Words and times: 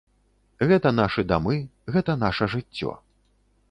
Гэта 0.71 0.93
нашы 1.01 1.25
дамы, 1.33 1.55
гэта 1.97 2.19
наша 2.27 2.53
жыццё. 2.57 3.01